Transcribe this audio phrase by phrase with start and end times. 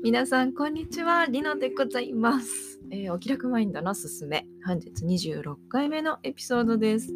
[0.00, 1.26] 皆さんこんにちは。
[1.26, 4.46] リノでございます、えー、お気楽マインドのすすめ。
[4.64, 7.12] 本日26回目のエピソードです。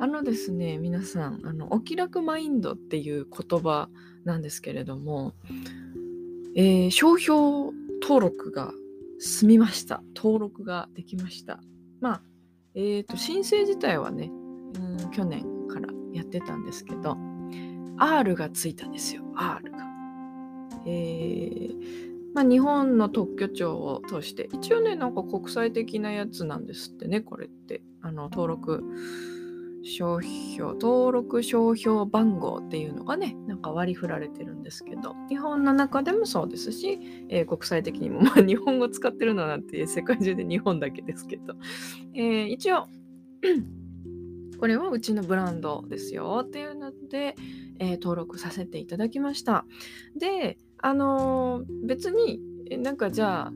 [0.00, 3.88] あのですね皆さんあのお気楽マインドっていう言葉
[4.24, 5.34] なんですけれども、
[6.56, 7.70] えー、商標
[8.02, 8.72] 登録が
[9.20, 10.02] 済みました。
[10.16, 11.60] 登録ができました。
[12.00, 12.22] まあ
[12.74, 14.28] えっ、ー、と申請自体はね、
[14.74, 17.16] うん、去年からやってたんですけど
[17.96, 19.22] R がついたんですよ。
[19.36, 19.81] R が。
[20.86, 21.74] えー、
[22.34, 27.82] まあ、日本の特許庁を通して一応ねなんか国際的なやつなんですってねこれって。
[28.02, 28.82] あの登録
[29.84, 41.54] 商標登録商標番号っていうのがねなんか割り振られてるんですけど日本の中でもそうですし、えー、国際的にも、まあ、日本語使ってるのなんて世界中で日本だけですけど、
[42.14, 42.86] えー、一応
[44.60, 47.34] これはうちのブランドですよっていうので、
[47.80, 49.64] えー、登録させていただきました。
[50.16, 52.40] であの、別に
[52.78, 53.52] なんかじゃあ、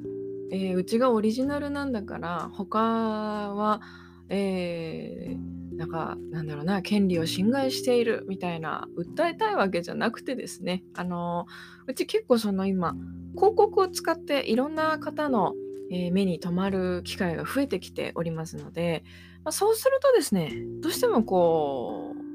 [0.51, 3.81] えー、うちがオリジナルなんだから他は、
[4.29, 11.47] えー、なんかなんだろうな権利を侵害しているみたいな訴えたいわけじゃなくてですねあの
[11.87, 12.95] うち結構その今
[13.35, 15.55] 広告を使っていろんな方の、
[15.91, 19.05] えー、目に留まる機会が増えてきておりますので、
[19.45, 22.26] まあ、そうするとですねどうしてもこう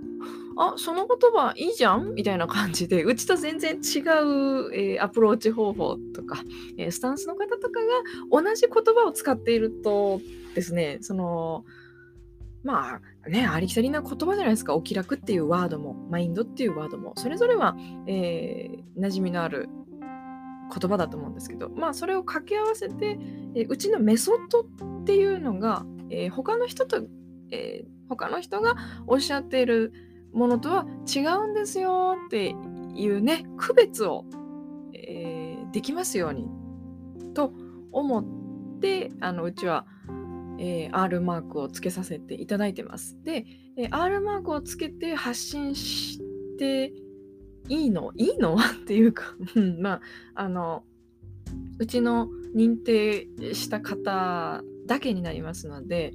[0.57, 2.13] あその言葉いいじゃん？
[2.13, 3.81] みたいな感じでうちと全然違う、
[4.73, 6.43] えー、アプローチ方法とか、
[6.77, 7.88] えー、スタンスの方とかが
[8.31, 10.19] 同じ言葉を使っていると
[10.55, 11.63] ですねその
[12.63, 14.75] まあねありきたりな言葉じゃないですか。
[14.75, 17.75] お気楽っていうワードもマインドっていうワードもそれぞれは、
[18.08, 19.69] えー、馴染みのある
[20.73, 23.17] 言葉だと思うんですけどまあそれを掛け合わせて、
[23.55, 27.03] えー、うちのメソッドっていうのが、えー、他の人と、
[27.52, 28.75] えー、他の人が
[29.08, 29.91] おっしゃっている
[30.33, 32.55] ものとは違うんですよって
[32.95, 34.25] いうね区別を、
[34.93, 36.47] えー、できますように
[37.33, 37.53] と
[37.92, 39.86] 思ってあのうちは、
[40.59, 43.17] えー、R マークをつけさせていただいてます。
[43.23, 43.45] で、
[43.77, 46.20] えー、R マークをつけて発信し
[46.58, 46.93] て
[47.70, 49.36] いいのいいのっていうか
[49.80, 50.02] まあ
[50.36, 50.83] あの
[51.80, 56.14] うちの認定した方だけになりますので、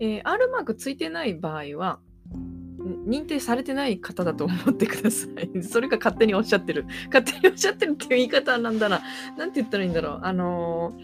[0.00, 2.00] えー、R マークついてない場合は
[2.84, 5.62] 認定されてない方だと思ってください。
[5.64, 6.84] それか勝手におっしゃってる。
[7.12, 9.00] 勝手におっしゃってるっていう言い方なんだな。
[9.38, 10.20] なんて言ったらいいんだろう。
[10.22, 10.94] あの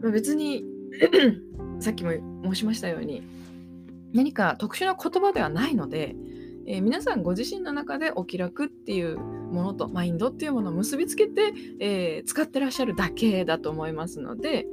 [0.00, 0.64] ー、別に
[1.80, 2.12] さっきも
[2.44, 3.22] 申しましたように、
[4.12, 6.16] 何か特殊な言葉ではないので、
[6.66, 14.66] えー、皆さんご自身の中でお気楽っていうものとマインドっていうものを結びつけて、えー、使ってらっしゃるだけだと思いますので、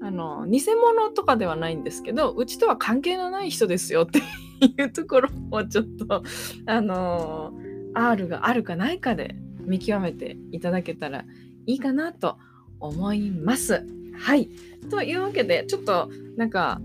[0.00, 4.22] あの偽物とかではないんですけどうちとは関係のない人ですよって
[4.60, 6.22] いうところをちょっと
[6.66, 7.52] あの
[7.94, 11.24] R があるかないかで見極めていただけたら
[11.66, 12.38] いいかなと
[12.80, 13.86] 思います。
[14.16, 14.48] はい。
[14.90, 16.80] というわけでちょっとなんか、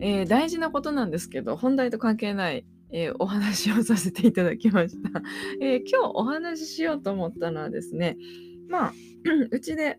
[0.00, 5.22] えー、大事なことなんですけど本題と関係ない、えー、お話をさせていただきました、
[5.60, 8.16] えー、今日お話ししようと思ったのはですね
[8.68, 8.92] まあ
[9.50, 9.98] うちで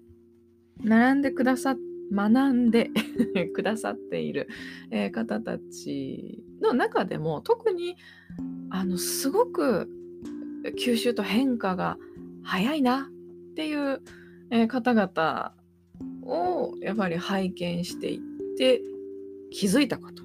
[0.83, 2.89] 並んでくださって学んで
[3.53, 4.47] くださっている、
[4.91, 7.95] え、方たちの中でも特に
[8.69, 9.89] あのすごく
[10.77, 11.97] 吸収と変化が
[12.43, 13.09] 早いな
[13.51, 14.01] っていう、
[14.49, 15.53] えー、方々
[16.23, 18.19] をやっぱり拝見していっ
[18.57, 18.81] て
[19.51, 20.23] 気づいたこと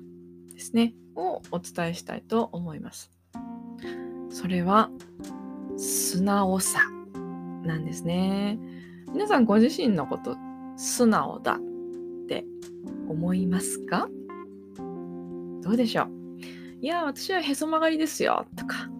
[0.54, 3.10] ですねをお伝えしたいと思います。
[4.30, 4.90] それは
[5.76, 6.80] 素直さ
[7.64, 8.58] なんですね。
[9.12, 10.36] 皆さんご自身のこと
[10.76, 11.58] 素直だ
[12.28, 12.44] って
[13.08, 14.10] 思いますか？
[15.62, 16.08] どうでしょう？
[16.82, 18.90] いや、私はへそ曲がりですよとか、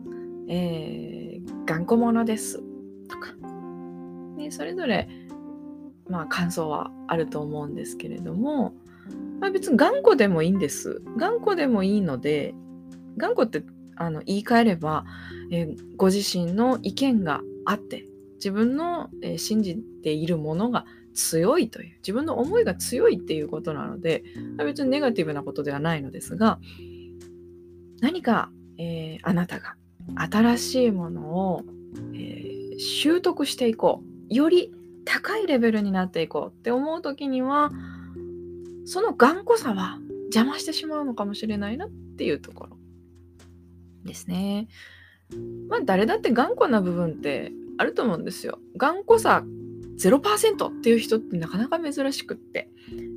[0.49, 2.63] えー、頑固者です
[3.07, 3.35] とか、
[4.37, 5.09] ね、それぞれ、
[6.09, 8.75] まあ、感想はあると思うんですけれども、
[9.41, 11.03] まあ、別に頑固でもいいんです。
[11.19, 12.55] 頑固でもいいので、
[13.19, 13.63] 頑固って
[13.97, 15.05] あの言い換えれば、
[15.53, 18.07] えー、ご自身の意見があって
[18.39, 24.23] 自分の、えー、信じているものが強いという自分の思いが強いっていうことなので
[24.59, 26.61] 別にネガティブなことではないのですが
[28.01, 29.75] 何か、えー、あなたが
[30.17, 31.23] 新しいもの
[31.55, 31.63] を、
[32.15, 34.73] えー、習得していこうより
[35.05, 37.73] 高いレベルになっていこうって思う時には
[38.85, 42.77] その頑固さは邪魔してしまうのかもしれないなっていうところ
[44.05, 44.69] ですね。
[45.69, 48.59] まあ誰だって頑固な部分ってあると思うんですよ。
[48.77, 49.45] 頑固さ
[49.99, 52.71] 0%っていう人ってなかなか珍しくって。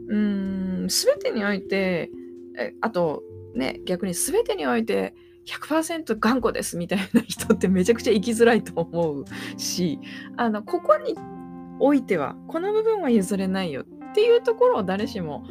[0.07, 2.09] うーん、全てにおいて、
[2.57, 3.23] えあと
[3.53, 5.13] ね、逆に全てにおいて
[5.45, 9.25] 100%頑固ですみたいな人ってめちゃくちゃ生きづらいと思う
[9.57, 9.99] し
[10.37, 11.15] あのここに
[11.79, 15.45] おいてはこの部分は譲れないよっていうところを誰しも、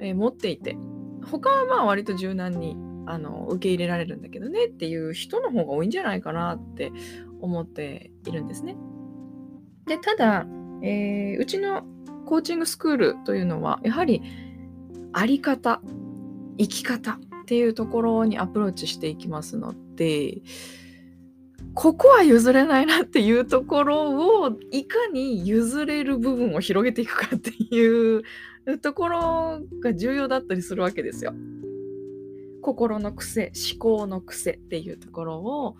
[0.00, 0.76] えー、持っていて
[1.24, 6.92] 他はまあ割と柔軟にあの受け入れられるんだけどねっていう人の方が多いんじゃないかなって
[7.40, 8.76] 思っているんですね。
[9.86, 10.46] でただ、
[10.82, 11.84] えー、うちの
[12.26, 14.22] コーチングスクールというのはやはり
[15.12, 15.80] あり方
[16.58, 20.42] 生き方っていうところにアプローチしていきますので
[21.74, 28.22] ここは譲れないなっていうところをいかに譲れる部分を広げていくかっていう
[28.82, 31.34] ところが重要だったりするわけですよ。
[32.62, 35.76] 心の癖思考の癖っていうところを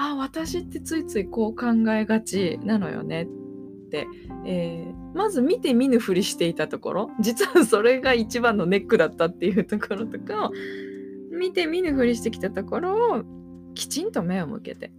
[0.00, 3.24] あ私ってついついこう考えがちなのよね。
[3.24, 3.26] っ
[3.90, 4.06] て、
[4.46, 10.52] えー、まず見て見ぬふりしていたところ実はそれが一番のネックだったっていうところとかを
[11.32, 13.22] 見て見ぬふりしてきたところを
[13.74, 14.92] きちんと目を向けて。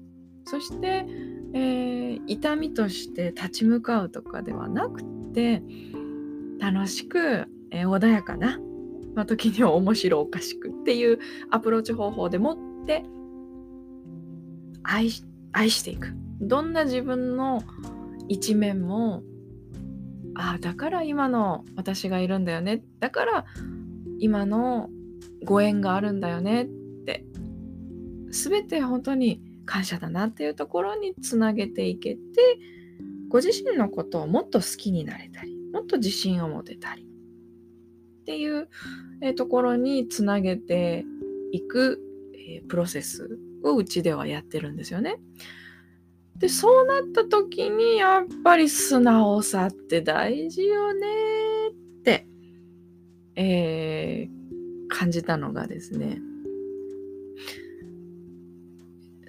[0.46, 1.06] そして、
[1.54, 5.04] えー、痛みとして立ち向かうとかではなく
[5.34, 5.62] て
[6.60, 8.60] 楽しく、えー、穏やかな、
[9.14, 11.20] まあ、時には面白おかしくっていう
[11.52, 13.06] アプローチ方法でもって
[14.84, 16.14] 愛していく。
[16.42, 17.64] どんな自分の
[18.28, 19.24] 一面も
[20.36, 22.84] ああだから今の私がいるんだよね。
[23.00, 23.46] だから
[24.20, 24.90] 今の
[25.44, 26.64] ご縁があるんだよね。
[26.64, 26.66] っ
[27.06, 27.26] て。
[28.32, 32.20] 全て本当に感謝だなっていうところにつなげていけて
[33.28, 37.04] ご自身のことをもっと好きになれたりもっと自信を持てたり。
[37.04, 38.70] っていう、
[39.36, 41.04] ところにつなげて
[41.52, 42.00] いく、
[42.68, 43.40] プロセス。
[43.64, 45.18] をうちではやってるんですよね。
[46.40, 51.08] でそうなった時にやっぱり素直さって大事よね
[51.70, 52.28] って、
[53.36, 56.22] えー、感じたのがですね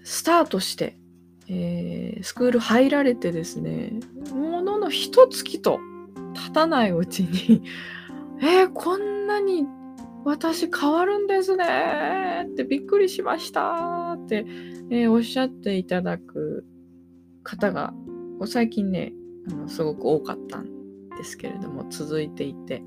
[0.05, 0.99] スタートして、
[1.49, 3.93] えー、スクール入られてですね
[4.33, 5.81] ものの一月と
[6.35, 7.63] 経たないうちに
[8.41, 9.67] えー、こんなに
[10.25, 14.45] 私変わるんですねってびっくりしましたって、
[14.91, 16.65] えー、おっしゃっていただく
[17.43, 17.93] 方が
[18.47, 19.13] 最近ね
[19.51, 22.83] あのすごく多かったんですけれども続いていて。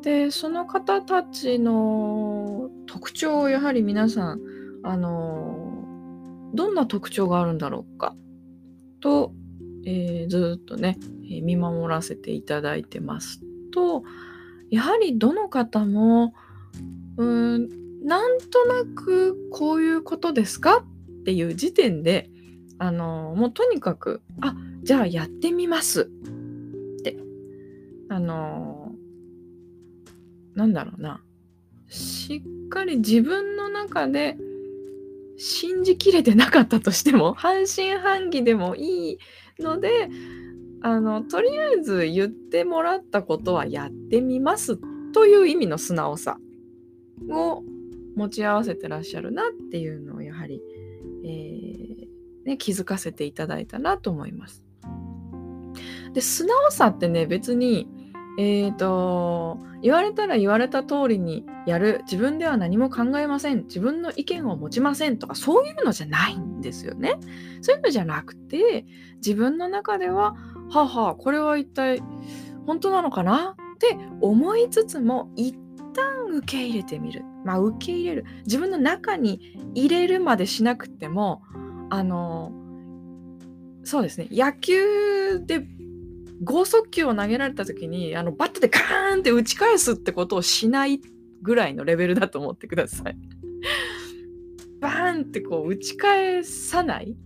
[0.00, 4.40] でその方たちの特徴をやはり皆さん
[4.84, 5.84] あの
[6.54, 8.14] どんな特徴があるんだろうか？
[9.00, 9.32] と、
[9.84, 10.98] えー、ずっとね
[11.42, 13.42] 見守らせていただいてます
[13.72, 14.04] と
[14.70, 16.34] やはりどの方も
[17.16, 17.68] うん
[18.04, 20.78] なんとなくこういうことですか？
[20.78, 22.30] っていう時点で
[22.78, 26.10] あのもうとにかくあじゃあやってみます。
[27.00, 27.16] って
[28.08, 28.92] あの
[30.54, 31.22] なんだろうな。
[31.88, 34.36] しっかり自分の中で
[35.38, 39.18] 信じきれてなかったとしても半信半疑でもいい
[39.58, 40.08] ので
[40.80, 44.78] あのとりあえず言ってもらったことはやってみます
[45.12, 46.38] という意味の素直さ
[47.30, 47.62] を
[48.16, 50.60] 持ち合わせてらっしゃるなっていうのをやはり、
[51.24, 54.64] えー、ね、気づかせていただいたなと思います。
[56.12, 57.88] で素直さってね別に
[58.40, 67.18] えーと、言われたら言われた通りにやる自分では何も考えません自分の意見を持ちませんとかそういうのじゃないんですよね。
[67.62, 68.86] そういうのじゃなくて
[69.16, 70.36] 自分の中では
[70.70, 72.02] はあはあこれは一体
[72.66, 73.56] 本当なのかな？
[73.74, 75.56] って思いつつも一
[75.94, 77.22] 旦受け入れてみる。
[77.44, 81.42] まあ受け入れる自分の中に入れるまでしなくても
[81.88, 82.52] あの
[83.84, 85.66] そうですね野球で
[86.44, 91.00] 剛速球を投げられた時にあのバットでガーンって打ち返すってことをしない
[91.40, 93.16] ぐらいのレベルだと思ってください。
[94.80, 97.16] バーンってこう打ち返さない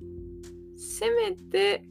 [0.76, 1.84] せめて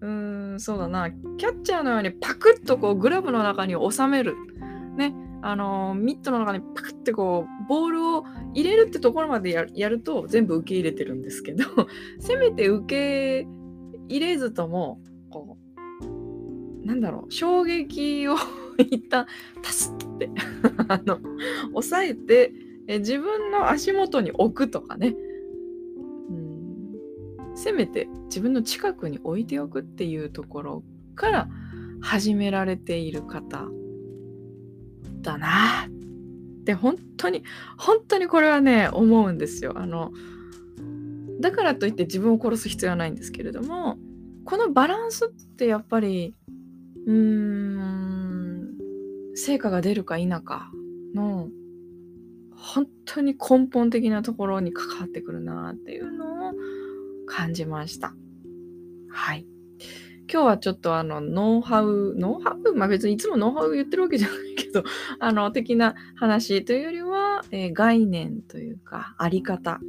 [0.00, 1.10] うーんそうだな。
[1.10, 4.36] キャッチャーのようにパクッとこうグラブの中に収める。
[4.96, 5.14] ね。
[5.42, 11.64] あのミットの中にパクってこうボールを入れるってところまでやると全部受け入れてるんですけど
[12.20, 13.48] せめて受け
[14.08, 15.56] 入れずともこ
[16.82, 17.32] うなんだろう。
[17.32, 18.36] 衝撃を
[18.78, 19.26] 一旦
[19.62, 20.30] タスって。
[20.88, 21.18] あの
[21.72, 22.52] 抑えて
[22.86, 25.14] え自分の足元に置くとかね。
[27.60, 30.82] せめて自分の近くに置いておくっていうところ
[31.14, 31.48] から
[32.00, 33.66] 始められている方
[35.20, 37.44] だなって本当に
[37.76, 39.74] 本当にこれはね思うんですよ。
[39.76, 40.12] あの
[41.40, 43.98] だからといって自分を殺す必要はないんですけれども
[44.44, 46.34] このバランスってやっぱり
[47.06, 48.74] うーん
[49.34, 50.70] 成果が出るか否か
[51.14, 51.48] の
[52.54, 56.39] 本当に根本的なところに関わってくるなっていうのを
[57.30, 58.14] 感じました。
[59.08, 59.46] はい。
[60.32, 62.74] 今日はちょっとあの、ノウハウ、ノウハウ？
[62.74, 64.84] まあ別にいつもノウハウ言ってるわけじゃないけど、
[65.18, 69.80] あの、的な話というよりは、えー、概念というか、あり方。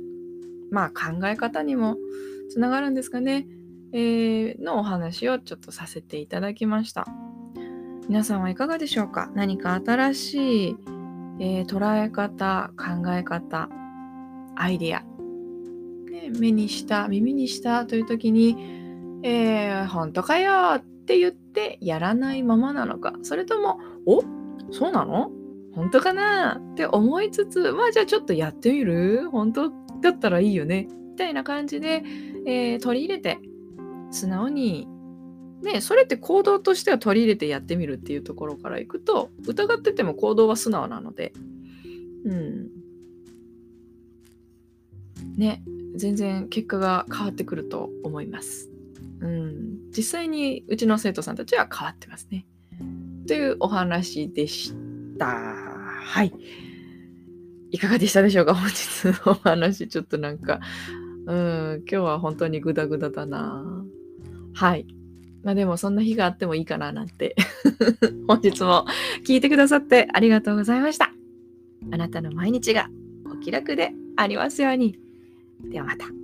[0.72, 1.98] まあ考え方にも
[2.50, 3.48] つながるんですかね。
[3.94, 7.06] えー、のお話をちょっとさせていただきました。
[8.08, 9.30] 皆さんはいかがでしょうか？
[9.36, 10.78] 何か新しい、
[11.40, 13.70] えー、捉え方、考え方、
[14.56, 15.04] アイディア、
[16.30, 18.56] 目にした、耳にしたという時に、
[19.24, 24.24] えー、本当かよって言ってやらないままなのか、それとも、お
[24.72, 25.32] そうなの？
[25.74, 26.62] 本当かな？
[26.74, 29.30] って思いつつ、まあじゃあちょっとやってみる？
[29.32, 29.70] 本当
[30.02, 30.88] だったらいいよね？
[31.12, 32.04] みたいな感じで、
[32.46, 33.40] えー、取り入れて、
[34.12, 34.88] 素直に、
[35.62, 41.34] ね、それって行動としては取り入れてやってみるっていうところからいくと、疑ってても行動は素直なので、
[42.26, 42.70] うん。
[45.38, 45.64] ね、
[45.96, 48.70] 全然結果が変わってくると思います。
[49.22, 52.46] うん、実際にうちの生徒さんたちは変わってますね。
[53.28, 54.74] というお話でし
[55.18, 55.28] た。
[55.28, 56.34] はい。
[57.72, 58.56] いかがでしたでしょうか？
[58.56, 59.88] 本日のお話。
[59.88, 60.60] ちょっとなんか、
[61.28, 63.64] うん、今日は本当にグダグダだな。
[64.54, 64.88] はい。
[65.44, 67.36] まあでもそんな日があってもいいかななんて
[68.28, 68.86] 本日も
[69.26, 71.14] 聞いてくださってありがとうございました。
[71.92, 72.90] あなたの毎日が
[73.32, 75.11] お気楽でありますように。
[75.70, 76.21] ではまた。